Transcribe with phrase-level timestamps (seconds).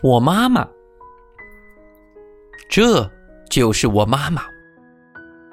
[0.00, 0.64] 我妈妈，
[2.68, 3.10] 这
[3.50, 4.42] 就是我妈妈，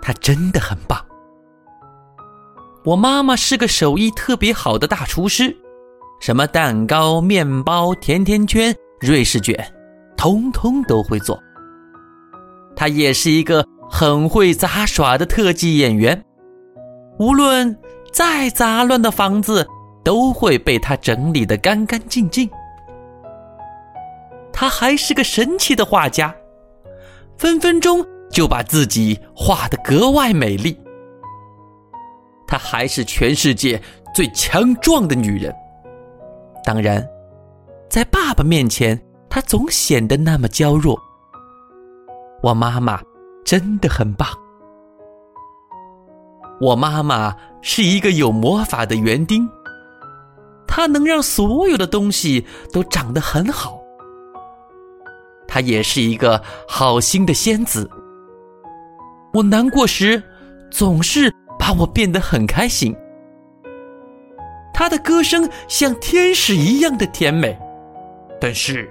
[0.04, 1.04] 她真的很棒。
[2.84, 5.56] 我妈妈是个手艺特别好的大厨师，
[6.20, 9.58] 什么蛋糕、面包、甜甜圈、瑞士卷，
[10.16, 11.42] 通通都会做。
[12.76, 16.24] 她也是一个很会杂耍的特技演员，
[17.18, 17.76] 无论
[18.14, 19.68] 再杂乱的房子，
[20.04, 22.48] 都会被她整理得干干净净。
[24.58, 26.34] 她还是个神奇的画家，
[27.38, 30.80] 分分钟就把自己画得格外美丽。
[32.48, 33.80] 她还是全世界
[34.16, 35.54] 最强壮的女人。
[36.64, 37.06] 当然，
[37.90, 38.98] 在爸爸面前，
[39.30, 40.98] 她总显得那么娇弱。
[42.42, 43.02] 我妈妈
[43.44, 44.30] 真的很棒。
[46.62, 49.46] 我妈妈是一个有魔法的园丁，
[50.66, 53.78] 她能让所有的东西都长得很好。
[55.56, 57.90] 她也是一个好心的仙子。
[59.32, 60.22] 我难过时，
[60.70, 62.94] 总是把我变得很开心。
[64.74, 67.58] 她的歌声像天使一样的甜美，
[68.42, 68.90] 但是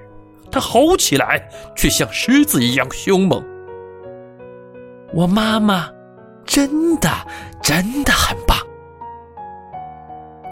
[0.50, 3.44] 她吼起来却像狮子一样凶猛。
[5.12, 5.90] 我妈妈
[6.46, 7.10] 真的
[7.62, 8.56] 真的很棒。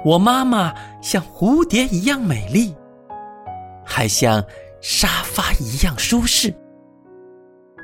[0.04, 2.74] 我妈妈像蝴蝶一样美丽，
[3.82, 4.44] 还像。
[4.82, 6.52] 沙发一样舒适。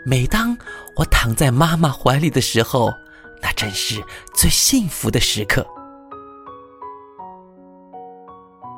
[0.05, 0.57] 每当
[0.97, 2.93] 我躺在妈妈怀里的时候，
[3.41, 4.03] 那真是
[4.35, 5.65] 最幸福的时刻。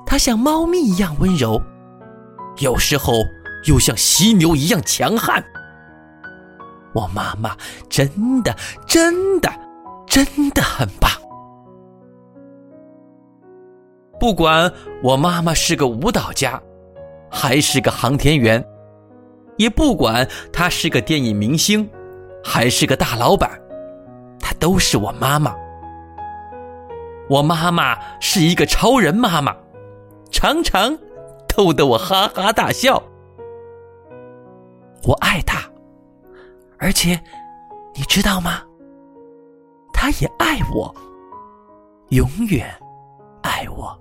[0.04, 1.60] 它像猫咪一样温柔，
[2.58, 3.14] 有时候
[3.66, 5.42] 又像犀牛一样强悍。
[6.92, 7.56] 我妈妈
[7.88, 8.54] 真的、
[8.86, 9.50] 真的、
[10.06, 11.10] 真的很棒。
[14.18, 14.70] 不管
[15.02, 16.60] 我妈妈是个舞蹈家。
[17.30, 18.62] 还是个航天员，
[19.56, 21.88] 也不管他是个电影明星，
[22.42, 23.50] 还是个大老板，
[24.40, 25.54] 他都是我妈妈。
[27.28, 29.56] 我妈妈是一个超人妈妈，
[30.32, 30.98] 常常
[31.46, 33.00] 逗得我哈哈大笑。
[35.04, 35.62] 我爱她，
[36.78, 37.18] 而且
[37.94, 38.62] 你知道吗？
[39.92, 40.92] 她也爱我，
[42.08, 42.68] 永远
[43.42, 43.96] 爱我。